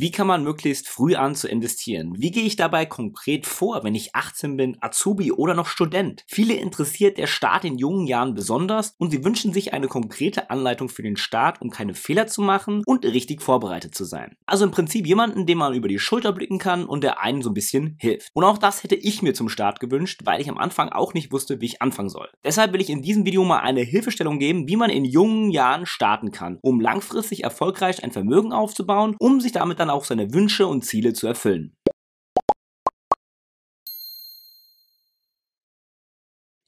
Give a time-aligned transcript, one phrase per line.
[0.00, 2.14] Wie kann man möglichst früh an zu investieren?
[2.16, 6.24] Wie gehe ich dabei konkret vor, wenn ich 18 bin, Azubi oder noch Student?
[6.26, 10.88] Viele interessiert der Start in jungen Jahren besonders und sie wünschen sich eine konkrete Anleitung
[10.88, 14.38] für den Start, um keine Fehler zu machen und richtig vorbereitet zu sein.
[14.46, 17.50] Also im Prinzip jemanden, dem man über die Schulter blicken kann und der einen so
[17.50, 18.30] ein bisschen hilft.
[18.32, 21.30] Und auch das hätte ich mir zum Start gewünscht, weil ich am Anfang auch nicht
[21.30, 22.30] wusste, wie ich anfangen soll.
[22.42, 25.84] Deshalb will ich in diesem Video mal eine Hilfestellung geben, wie man in jungen Jahren
[25.84, 30.66] starten kann, um langfristig erfolgreich ein Vermögen aufzubauen, um sich damit dann auch seine Wünsche
[30.66, 31.76] und Ziele zu erfüllen.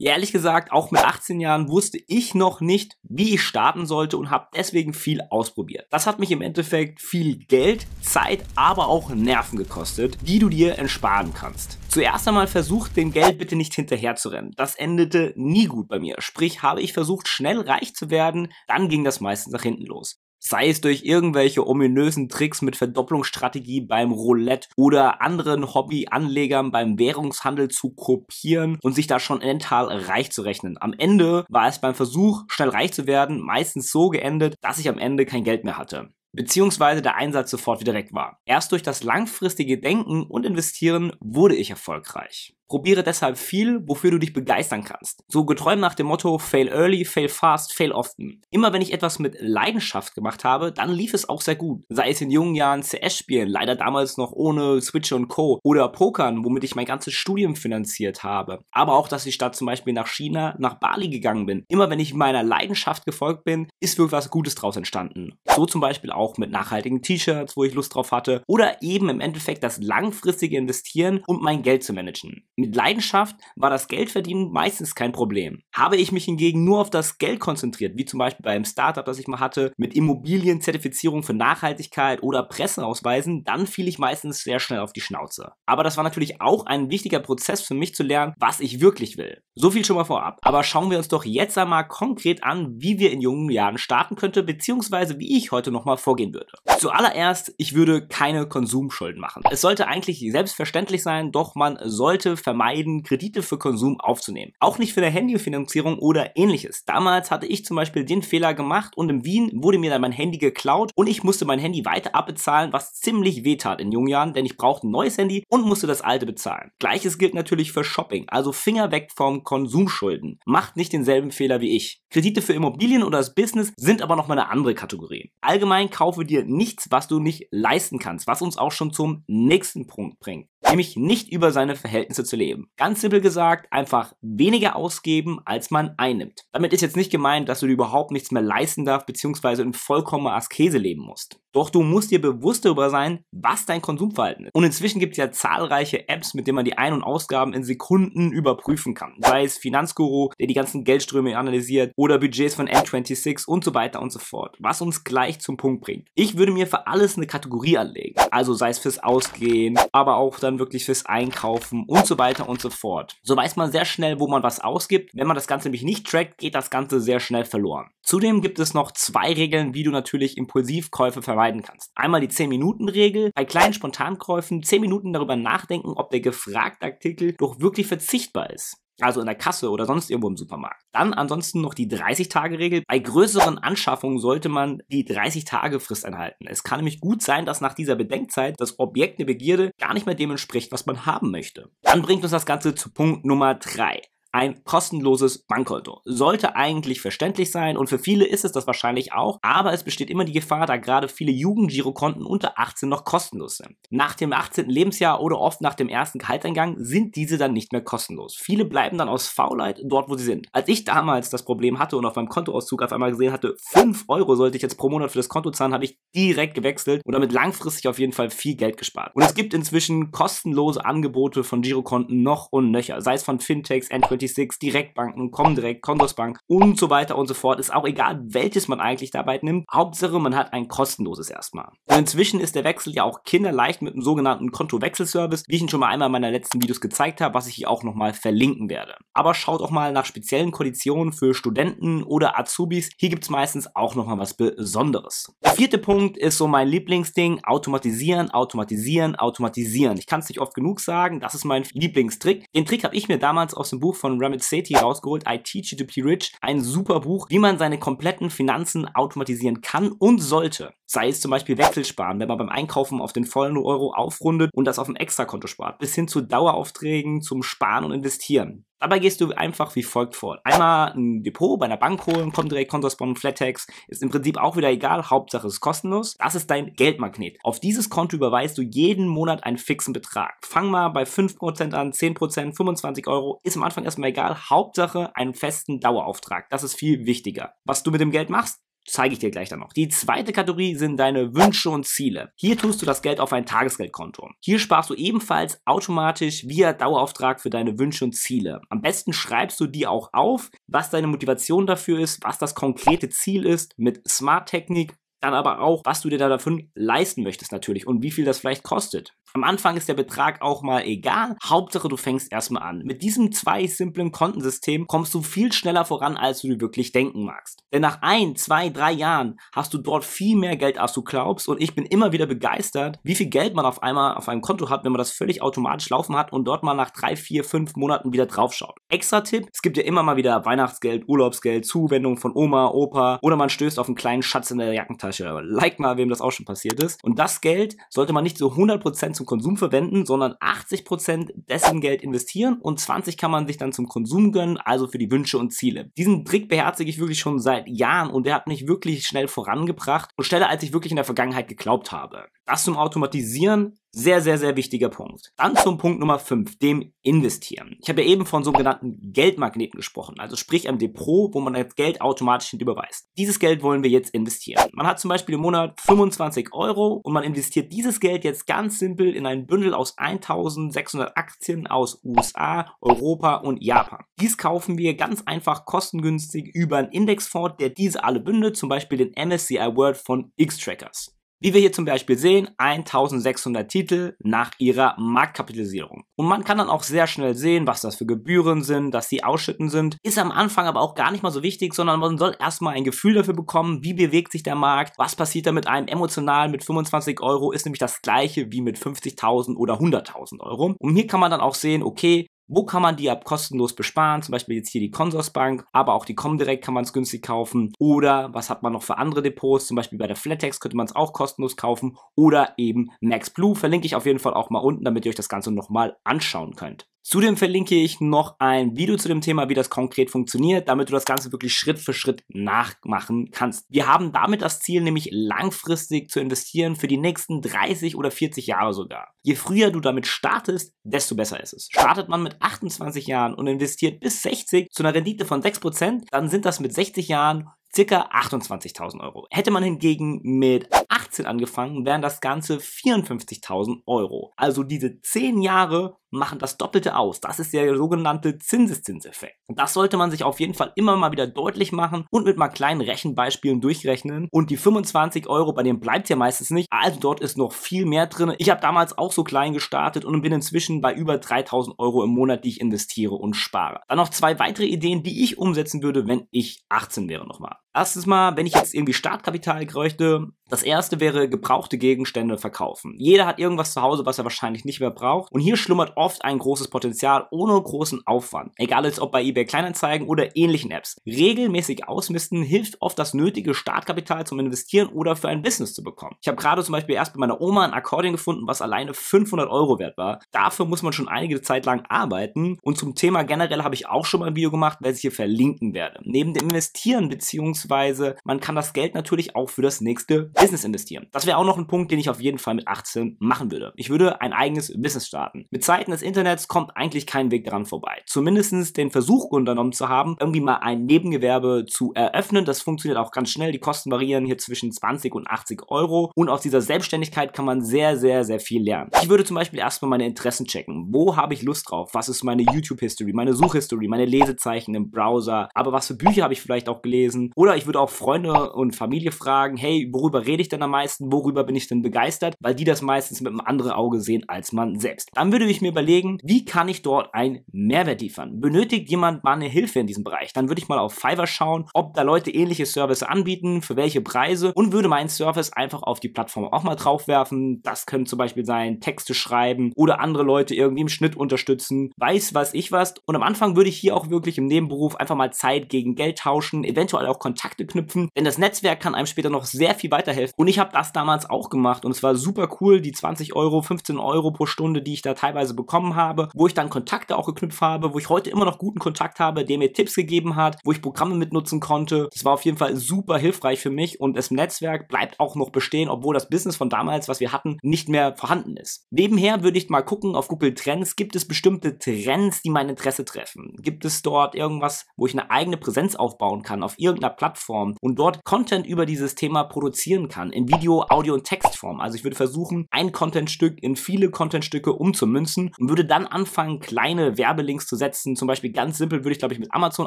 [0.05, 4.31] Ehrlich gesagt, auch mit 18 Jahren wusste ich noch nicht, wie ich starten sollte und
[4.31, 5.87] habe deswegen viel ausprobiert.
[5.91, 10.77] Das hat mich im Endeffekt viel Geld, Zeit, aber auch Nerven gekostet, die du dir
[10.77, 11.79] entsparen kannst.
[11.89, 14.51] Zuerst einmal versucht, dem Geld bitte nicht hinterher zu rennen.
[14.57, 16.17] Das endete nie gut bei mir.
[16.19, 20.21] Sprich, habe ich versucht, schnell reich zu werden, dann ging das meistens nach hinten los
[20.43, 27.69] sei es durch irgendwelche ominösen Tricks mit Verdopplungsstrategie beim Roulette oder anderen Hobbyanlegern beim Währungshandel
[27.69, 30.77] zu kopieren und sich da schon mental reich zu rechnen.
[30.81, 34.89] Am Ende war es beim Versuch, schnell reich zu werden, meistens so geendet, dass ich
[34.89, 38.41] am Ende kein Geld mehr hatte beziehungsweise der Einsatz sofort wieder weg war.
[38.47, 42.57] Erst durch das langfristige Denken und Investieren wurde ich erfolgreich.
[42.73, 45.25] Probiere deshalb viel, wofür du dich begeistern kannst.
[45.29, 48.41] So geträumt nach dem Motto Fail early, fail fast, fail often.
[48.51, 51.85] Immer wenn ich etwas mit Leidenschaft gemacht habe, dann lief es auch sehr gut.
[51.91, 55.61] Sei es in jungen Jahren CS spielen, leider damals noch ohne Switch und Co.
[55.63, 58.65] Oder Pokern, womit ich mein ganzes Studium finanziert habe.
[58.71, 61.67] Aber auch, dass ich statt zum Beispiel nach China, nach Bali gegangen bin.
[61.69, 65.35] Immer wenn ich meiner Leidenschaft gefolgt bin, ist wirklich was Gutes draus entstanden.
[65.55, 68.43] So zum Beispiel auch mit nachhaltigen T-Shirts, wo ich Lust drauf hatte.
[68.47, 72.49] Oder eben im Endeffekt das langfristige Investieren und mein Geld zu managen.
[72.63, 75.65] Mit Leidenschaft war das Geldverdienen meistens kein Problem.
[75.75, 79.19] Habe ich mich hingegen nur auf das Geld konzentriert, wie zum Beispiel beim Startup, das
[79.19, 84.79] ich mal hatte, mit Immobilienzertifizierung für Nachhaltigkeit oder Presseausweisen, dann fiel ich meistens sehr schnell
[84.79, 85.55] auf die Schnauze.
[85.67, 89.17] Aber das war natürlich auch ein wichtiger Prozess für mich zu lernen, was ich wirklich
[89.17, 89.43] will.
[89.57, 90.39] So viel schon mal vorab.
[90.43, 94.15] Aber schauen wir uns doch jetzt einmal konkret an, wie wir in jungen Jahren starten
[94.15, 96.53] könnte, beziehungsweise wie ich heute nochmal vorgehen würde.
[96.79, 99.43] Zuallererst, ich würde keine Konsumschulden machen.
[99.51, 104.53] Es sollte eigentlich selbstverständlich sein, doch man sollte vermeiden, Kredite für Konsum aufzunehmen.
[104.61, 106.85] Auch nicht für eine Handyfinanzierung oder ähnliches.
[106.85, 110.13] Damals hatte ich zum Beispiel den Fehler gemacht und in Wien wurde mir dann mein
[110.13, 114.35] Handy geklaut und ich musste mein Handy weiter abbezahlen, was ziemlich wehtat in jungen Jahren,
[114.35, 116.73] denn ich brauchte ein neues Handy und musste das alte bezahlen.
[116.79, 120.39] Gleiches gilt natürlich für Shopping, also Finger weg vom Konsumschulden.
[120.45, 122.03] Macht nicht denselben Fehler wie ich.
[122.11, 125.33] Kredite für Immobilien oder das Business sind aber nochmal eine andere Kategorie.
[125.41, 129.87] Allgemein kaufe dir nichts, was du nicht leisten kannst, was uns auch schon zum nächsten
[129.87, 132.71] Punkt bringt nämlich nicht über seine Verhältnisse zu leben.
[132.77, 136.47] Ganz simpel gesagt, einfach weniger ausgeben, als man einnimmt.
[136.53, 139.75] Damit ist jetzt nicht gemeint, dass du dir überhaupt nichts mehr leisten darfst, beziehungsweise in
[139.75, 141.42] vollkommener Askese leben musst.
[141.53, 144.55] Doch du musst dir bewusst darüber sein, was dein Konsumverhalten ist.
[144.55, 147.65] Und inzwischen gibt es ja zahlreiche Apps, mit denen man die Ein- und Ausgaben in
[147.65, 149.15] Sekunden überprüfen kann.
[149.19, 154.01] Sei es Finanzguru, der die ganzen Geldströme analysiert, oder Budgets von N26 und so weiter
[154.01, 154.57] und so fort.
[154.61, 156.09] Was uns gleich zum Punkt bringt.
[156.15, 158.21] Ich würde mir für alles eine Kategorie anlegen.
[158.31, 162.61] Also sei es fürs Ausgehen, aber auch dann wirklich fürs Einkaufen und so weiter und
[162.61, 163.17] so fort.
[163.23, 165.11] So weiß man sehr schnell, wo man was ausgibt.
[165.15, 167.91] Wenn man das Ganze nämlich nicht trackt, geht das Ganze sehr schnell verloren.
[168.03, 171.91] Zudem gibt es noch zwei Regeln, wie du natürlich Impulsivkäufe vermeiden kannst.
[171.95, 173.33] Einmal die 10-Minuten-Regel.
[173.35, 178.79] Bei kleinen Spontankäufen 10 Minuten darüber nachdenken, ob der gefragte Artikel doch wirklich verzichtbar ist.
[179.01, 180.83] Also in der Kasse oder sonst irgendwo im Supermarkt.
[180.93, 182.85] Dann ansonsten noch die 30-Tage-Regel.
[182.87, 186.47] Bei größeren Anschaffungen sollte man die 30-Tage-Frist einhalten.
[186.47, 190.07] Es kann nämlich gut sein, dass nach dieser Bedenkzeit das Objekt der Begierde gar nicht
[190.07, 191.71] mehr dem entspricht, was man haben möchte.
[191.83, 194.03] Dann bringt uns das Ganze zu Punkt Nummer 3
[194.33, 196.01] ein kostenloses Bankkonto.
[196.05, 200.11] Sollte eigentlich verständlich sein und für viele ist es das wahrscheinlich auch, aber es besteht
[200.11, 203.77] immer die Gefahr, da gerade viele Jugendgirokonten unter 18 noch kostenlos sind.
[203.91, 204.69] Nach dem 18.
[204.69, 208.35] Lebensjahr oder oft nach dem ersten Gehaltseingang sind diese dann nicht mehr kostenlos.
[208.37, 210.49] Viele bleiben dann aus Faulheit dort, wo sie sind.
[210.53, 214.05] Als ich damals das Problem hatte und auf meinem Kontoauszug auf einmal gesehen hatte, 5
[214.09, 217.13] Euro sollte ich jetzt pro Monat für das Konto zahlen, habe ich direkt gewechselt und
[217.13, 219.15] damit langfristig auf jeden Fall viel Geld gespart.
[219.15, 223.91] Und es gibt inzwischen kostenlose Angebote von Girokonten noch und nöcher, sei es von Fintechs,
[223.91, 227.61] N20 96, Direktbanken, Comdirect, Condorsbank und so weiter und so fort.
[227.61, 229.67] Ist auch egal, welches man eigentlich dabei nimmt.
[229.73, 231.69] Hauptsache, man hat ein kostenloses erstmal.
[231.89, 235.69] Und inzwischen ist der Wechsel ja auch kinderleicht mit einem sogenannten Kontowechselservice, wie ich ihn
[235.69, 238.69] schon mal einmal in meiner letzten Videos gezeigt habe, was ich hier auch nochmal verlinken
[238.69, 238.95] werde.
[239.13, 242.91] Aber schaut auch mal nach speziellen Konditionen für Studenten oder Azubis.
[242.99, 245.33] Hier gibt es meistens auch nochmal was Besonderes.
[245.45, 247.41] Der vierte Punkt ist so mein Lieblingsding.
[247.45, 249.99] Automatisieren, automatisieren, automatisieren.
[249.99, 251.21] Ich kann es nicht oft genug sagen.
[251.21, 252.51] Das ist mein Lieblingstrick.
[252.55, 255.39] Den Trick habe ich mir damals aus dem Buch von von Ramit Sethi rausgeholt, I
[255.39, 256.33] Teach You to Be Rich.
[256.43, 260.75] Ein super Buch, wie man seine kompletten Finanzen automatisieren kann und sollte.
[260.85, 264.67] Sei es zum Beispiel Wechselsparen, wenn man beim Einkaufen auf den vollen Euro aufrundet und
[264.67, 268.67] das auf dem Extrakonto spart, bis hin zu Daueraufträgen zum Sparen und Investieren.
[268.83, 270.41] Dabei gehst du einfach wie folgt vor.
[270.43, 274.57] Einmal ein Depot bei einer Bank holen, kommt direkt Kontospon, Flatex, ist im Prinzip auch
[274.57, 276.17] wieder egal, Hauptsache ist kostenlos.
[276.19, 277.39] Das ist dein Geldmagnet.
[277.45, 280.35] Auf dieses Konto überweist du jeden Monat einen fixen Betrag.
[280.45, 285.35] Fang mal bei 5% an, 10%, 25 Euro, ist am Anfang erstmal egal, Hauptsache einen
[285.35, 286.51] festen Dauerauftrag.
[286.51, 287.55] Das ist viel wichtiger.
[287.65, 289.73] Was du mit dem Geld machst, zeige ich dir gleich dann noch.
[289.73, 292.33] Die zweite Kategorie sind deine Wünsche und Ziele.
[292.37, 294.31] Hier tust du das Geld auf ein Tagesgeldkonto.
[294.41, 298.61] Hier sparst du ebenfalls automatisch via Dauerauftrag für deine Wünsche und Ziele.
[298.69, 303.09] Am besten schreibst du die auch auf, was deine Motivation dafür ist, was das konkrete
[303.09, 307.53] Ziel ist mit Smart Technik dann aber auch, was du dir da davon leisten möchtest
[307.53, 309.15] natürlich und wie viel das vielleicht kostet.
[309.35, 311.37] Am Anfang ist der Betrag auch mal egal.
[311.43, 312.83] Hauptsache, du fängst erstmal an.
[312.85, 317.25] Mit diesem zwei simplen Kontensystem kommst du viel schneller voran, als du dir wirklich denken
[317.25, 317.65] magst.
[317.73, 321.49] Denn nach ein, zwei, drei Jahren hast du dort viel mehr Geld, als du glaubst.
[321.49, 324.69] Und ich bin immer wieder begeistert, wie viel Geld man auf einmal auf einem Konto
[324.69, 327.75] hat, wenn man das völlig automatisch laufen hat und dort mal nach drei, vier, fünf
[327.75, 328.77] Monaten wieder draufschaut.
[328.91, 333.37] Extra Tipp, es gibt ja immer mal wieder Weihnachtsgeld, Urlaubsgeld, Zuwendung von Oma, Opa oder
[333.37, 335.41] man stößt auf einen kleinen Schatz in der Jackentasche.
[335.43, 337.03] Like mal, wem das auch schon passiert ist.
[337.03, 342.03] Und das Geld sollte man nicht so 100% zum Konsum verwenden, sondern 80% dessen Geld
[342.03, 345.53] investieren und 20 kann man sich dann zum Konsum gönnen, also für die Wünsche und
[345.53, 345.91] Ziele.
[345.97, 350.11] Diesen Trick beherzige ich wirklich schon seit Jahren und der hat mich wirklich schnell vorangebracht
[350.17, 352.27] und schneller als ich wirklich in der Vergangenheit geglaubt habe.
[352.47, 355.33] Das zum Automatisieren sehr, sehr, sehr wichtiger Punkt.
[355.37, 357.77] Dann zum Punkt Nummer 5, dem Investieren.
[357.81, 361.75] Ich habe ja eben von sogenannten Geldmagneten gesprochen, also sprich einem Depot, wo man das
[361.75, 363.09] Geld automatisch hinüberweist.
[363.19, 364.71] Dieses Geld wollen wir jetzt investieren.
[364.73, 368.79] Man hat zum Beispiel im Monat 25 Euro und man investiert dieses Geld jetzt ganz
[368.79, 374.05] simpel in ein Bündel aus 1600 Aktien aus USA, Europa und Japan.
[374.21, 378.99] Dies kaufen wir ganz einfach kostengünstig über einen Indexfonds, der diese alle bündelt, zum Beispiel
[378.99, 381.15] den MSCI World von X-Trackers.
[381.45, 386.05] Wie wir hier zum Beispiel sehen, 1600 Titel nach ihrer Marktkapitalisierung.
[386.15, 389.25] Und man kann dann auch sehr schnell sehen, was das für Gebühren sind, dass sie
[389.25, 389.97] ausschütten sind.
[390.05, 392.85] Ist am Anfang aber auch gar nicht mal so wichtig, sondern man soll erstmal ein
[392.85, 396.63] Gefühl dafür bekommen, wie bewegt sich der Markt, was passiert da mit einem emotional mit
[396.63, 400.77] 25 Euro, ist nämlich das gleiche wie mit 50.000 oder 100.000 Euro.
[400.79, 404.23] Und hier kann man dann auch sehen, okay, wo kann man die ab kostenlos besparen?
[404.23, 407.73] Zum Beispiel jetzt hier die Consorsbank, aber auch die Comdirect kann man es günstig kaufen.
[407.79, 409.67] Oder was hat man noch für andere Depots?
[409.67, 411.97] Zum Beispiel bei der Flatex könnte man es auch kostenlos kaufen.
[412.15, 415.29] Oder eben MaxBlue verlinke ich auf jeden Fall auch mal unten, damit ihr euch das
[415.29, 416.92] Ganze nochmal anschauen könnt.
[417.05, 420.93] Zudem verlinke ich noch ein Video zu dem Thema, wie das konkret funktioniert, damit du
[420.93, 423.67] das Ganze wirklich Schritt für Schritt nachmachen kannst.
[423.69, 428.47] Wir haben damit das Ziel, nämlich langfristig zu investieren für die nächsten 30 oder 40
[428.47, 429.09] Jahre sogar.
[429.23, 431.69] Je früher du damit startest, desto besser ist es.
[431.73, 436.29] Startet man mit 28 Jahren und investiert bis 60 zu einer Rendite von 6%, dann
[436.29, 439.27] sind das mit 60 Jahren circa 28.000 Euro.
[439.31, 444.33] Hätte man hingegen mit 18 angefangen, wären das Ganze 54.000 Euro.
[444.37, 447.21] Also diese 10 Jahre machen das Doppelte aus.
[447.21, 449.37] Das ist der sogenannte Zinseszinseffekt.
[449.47, 452.37] Und das sollte man sich auf jeden Fall immer mal wieder deutlich machen und mit
[452.37, 454.29] mal kleinen Rechenbeispielen durchrechnen.
[454.31, 456.69] Und die 25 Euro, bei denen bleibt ja meistens nicht.
[456.71, 458.35] Also dort ist noch viel mehr drin.
[458.39, 462.11] Ich habe damals auch so klein gestartet und bin inzwischen bei über 3000 Euro im
[462.11, 463.81] Monat, die ich investiere und spare.
[463.89, 467.57] Dann noch zwei weitere Ideen, die ich umsetzen würde, wenn ich 18 wäre nochmal.
[467.75, 472.95] Erstens mal, wenn ich jetzt irgendwie Startkapital bräuchte, das erste wäre gebrauchte Gegenstände verkaufen.
[472.99, 475.33] Jeder hat irgendwas zu Hause, was er wahrscheinlich nicht mehr braucht.
[475.33, 478.53] Und hier schlummert oft ein großes Potenzial ohne großen Aufwand.
[478.57, 481.01] Egal jetzt ob bei eBay Kleinanzeigen oder ähnlichen Apps.
[481.07, 486.17] Regelmäßig ausmisten hilft oft das nötige Startkapital zum Investieren oder für ein Business zu bekommen.
[486.21, 489.49] Ich habe gerade zum Beispiel erst bei meiner Oma ein Akkordeon gefunden, was alleine 500
[489.49, 490.21] Euro wert war.
[490.33, 492.59] Dafür muss man schon einige Zeit lang arbeiten.
[492.61, 495.13] Und zum Thema generell habe ich auch schon mal ein Video gemacht, welches ich hier
[495.13, 496.01] verlinken werde.
[496.05, 501.07] Neben dem Investieren beziehungsweise man kann das Geld natürlich auch für das nächste Business investieren.
[501.13, 503.73] Das wäre auch noch ein Punkt, den ich auf jeden Fall mit 18 machen würde.
[503.77, 505.47] Ich würde ein eigenes Business starten.
[505.51, 508.03] Mit Zeiten des Internets kommt eigentlich kein Weg daran vorbei.
[508.07, 512.45] Zumindest den Versuch unternommen zu haben, irgendwie mal ein Nebengewerbe zu eröffnen.
[512.45, 513.53] Das funktioniert auch ganz schnell.
[513.53, 516.11] Die Kosten variieren hier zwischen 20 und 80 Euro.
[516.15, 518.91] Und aus dieser Selbstständigkeit kann man sehr, sehr, sehr viel lernen.
[519.01, 520.89] Ich würde zum Beispiel erstmal meine Interessen checken.
[520.91, 521.91] Wo habe ich Lust drauf?
[521.93, 525.49] Was ist meine YouTube-History, meine Suchhistory, meine Lesezeichen im Browser?
[525.55, 527.33] Aber was für Bücher habe ich vielleicht auch gelesen?
[527.37, 531.13] Oder ich würde auch Freunde und Familie fragen, hey, worüber rede ich denn am meisten,
[531.13, 534.53] worüber bin ich denn begeistert, weil die das meistens mit einem anderen Auge sehen als
[534.53, 535.11] man selbst.
[535.13, 538.41] Dann würde ich mir überlegen, wie kann ich dort einen Mehrwert liefern?
[538.41, 540.33] Benötigt jemand mal eine Hilfe in diesem Bereich?
[540.33, 544.01] Dann würde ich mal auf Fiverr schauen, ob da Leute ähnliche Services anbieten, für welche
[544.01, 547.61] Preise und würde meinen Service einfach auf die Plattform auch mal draufwerfen.
[547.63, 552.35] Das können zum Beispiel sein, Texte schreiben oder andere Leute irgendwie im Schnitt unterstützen, weiß
[552.35, 552.95] was ich was.
[553.07, 556.19] Und am Anfang würde ich hier auch wirklich im Nebenberuf einfach mal Zeit gegen Geld
[556.19, 560.22] tauschen, eventuell auch Kontakte knüpfen, denn das Netzwerk kann einem später noch sehr viel weiterhelfen.
[560.37, 563.63] Und ich habe das damals auch gemacht und es war super cool, die 20 Euro,
[563.63, 567.27] 15 Euro pro Stunde, die ich da teilweise bekommen habe, wo ich dann Kontakte auch
[567.27, 570.59] geknüpft habe, wo ich heute immer noch guten Kontakt habe, der mir Tipps gegeben hat,
[570.65, 572.09] wo ich Programme mitnutzen konnte.
[572.13, 575.51] Das war auf jeden Fall super hilfreich für mich und das Netzwerk bleibt auch noch
[575.51, 578.87] bestehen, obwohl das Business von damals, was wir hatten, nicht mehr vorhanden ist.
[578.91, 583.05] Nebenher würde ich mal gucken auf Google Trends, gibt es bestimmte Trends, die mein Interesse
[583.05, 583.57] treffen?
[583.61, 587.99] Gibt es dort irgendwas, wo ich eine eigene Präsenz aufbauen kann auf irgendeiner Plattform und
[587.99, 591.81] dort Content über dieses Thema produzieren kann in Video, Audio und Textform?
[591.81, 597.19] Also ich würde versuchen, ein Contentstück in viele Contentstücke umzumünzen und würde dann anfangen, kleine
[597.19, 598.17] Werbelinks zu setzen.
[598.17, 599.87] Zum Beispiel ganz simpel würde ich, glaube ich, mit Amazon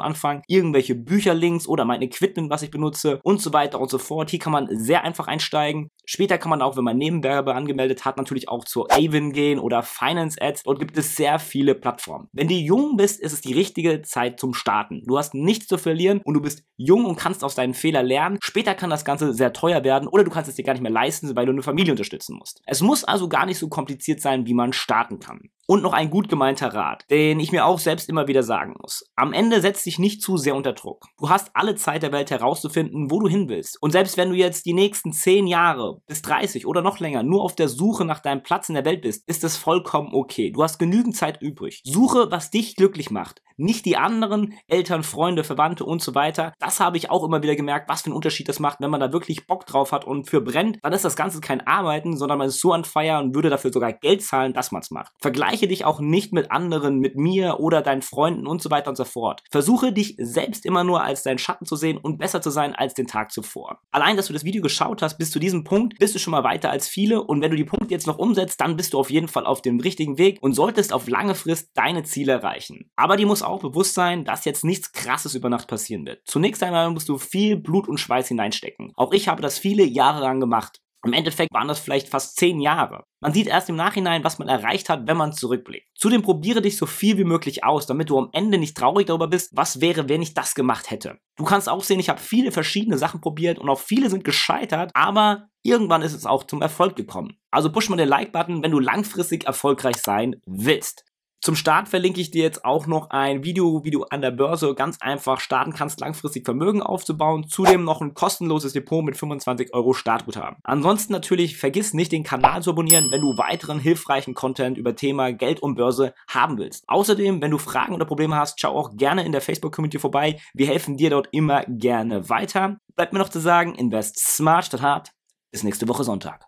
[0.00, 4.30] anfangen, irgendwelche Bücherlinks oder mein Equipment, was ich benutze und so weiter und so fort.
[4.30, 5.90] Hier kann man sehr einfach einsteigen.
[6.04, 9.82] Später kann man auch, wenn man Nebenwerbe angemeldet hat, natürlich auch zur Avon gehen oder
[9.82, 10.62] Finance Ads.
[10.62, 12.28] Dort gibt es sehr viele Plattformen.
[12.32, 15.02] Wenn du jung bist, ist es die richtige Zeit zum Starten.
[15.06, 18.38] Du hast nichts zu verlieren und du bist jung und kannst aus deinen Fehlern lernen.
[18.42, 20.90] Später kann das Ganze sehr teuer werden oder du kannst es dir gar nicht mehr
[20.90, 22.62] leisten, weil du eine Familie unterstützen musst.
[22.66, 25.50] Es muss also gar nicht so kompliziert sein, wie man starten kann.
[25.66, 29.04] Und noch ein gut gemeinter Rat, den ich mir auch selbst immer wieder sagen muss.
[29.16, 31.06] Am Ende setz dich nicht zu sehr unter Druck.
[31.18, 33.82] Du hast alle Zeit der Welt herauszufinden, wo du hin willst.
[33.82, 37.42] Und selbst wenn du jetzt die nächsten 10 Jahre bis 30 oder noch länger nur
[37.42, 40.52] auf der Suche nach deinem Platz in der Welt bist, ist es vollkommen okay.
[40.52, 41.82] Du hast genügend Zeit übrig.
[41.84, 46.52] Suche, was dich glücklich macht nicht die anderen, Eltern, Freunde, Verwandte und so weiter.
[46.58, 49.00] Das habe ich auch immer wieder gemerkt, was für einen Unterschied das macht, wenn man
[49.00, 52.38] da wirklich Bock drauf hat und für brennt, dann ist das Ganze kein Arbeiten, sondern
[52.38, 55.12] man ist so an Feier und würde dafür sogar Geld zahlen, dass man es macht.
[55.56, 58.96] Vergleiche dich auch nicht mit anderen, mit mir oder deinen Freunden und so weiter und
[58.96, 59.42] so fort.
[59.50, 62.92] Versuche dich selbst immer nur als deinen Schatten zu sehen und besser zu sein als
[62.92, 63.80] den Tag zuvor.
[63.90, 66.44] Allein, dass du das Video geschaut hast bis zu diesem Punkt, bist du schon mal
[66.44, 69.08] weiter als viele und wenn du die Punkte jetzt noch umsetzt, dann bist du auf
[69.08, 72.90] jeden Fall auf dem richtigen Weg und solltest auf lange Frist deine Ziele erreichen.
[72.94, 76.20] Aber die muss auch bewusst sein, dass jetzt nichts krasses über Nacht passieren wird.
[76.26, 78.92] Zunächst einmal musst du viel Blut und Schweiß hineinstecken.
[78.94, 80.82] Auch ich habe das viele Jahre lang gemacht.
[81.06, 83.04] Im Endeffekt waren das vielleicht fast zehn Jahre.
[83.20, 85.86] Man sieht erst im Nachhinein, was man erreicht hat, wenn man zurückblickt.
[85.94, 89.28] Zudem probiere dich so viel wie möglich aus, damit du am Ende nicht traurig darüber
[89.28, 91.18] bist, was wäre, wenn ich das gemacht hätte.
[91.36, 94.90] Du kannst auch sehen, ich habe viele verschiedene Sachen probiert und auch viele sind gescheitert,
[94.94, 97.38] aber irgendwann ist es auch zum Erfolg gekommen.
[97.52, 101.04] Also push mal den Like-Button, wenn du langfristig erfolgreich sein willst.
[101.46, 104.74] Zum Start verlinke ich dir jetzt auch noch ein Video, wie du an der Börse
[104.74, 107.46] ganz einfach starten kannst, langfristig Vermögen aufzubauen.
[107.46, 110.56] Zudem noch ein kostenloses Depot mit 25 Euro Startguthaben.
[110.64, 115.32] Ansonsten natürlich vergiss nicht, den Kanal zu abonnieren, wenn du weiteren hilfreichen Content über Thema
[115.32, 116.82] Geld und Börse haben willst.
[116.88, 120.40] Außerdem, wenn du Fragen oder Probleme hast, schau auch gerne in der Facebook-Community vorbei.
[120.52, 122.78] Wir helfen dir dort immer gerne weiter.
[122.96, 125.12] Bleibt mir noch zu sagen, invest smart statt hart.
[125.52, 126.45] Bis nächste Woche Sonntag.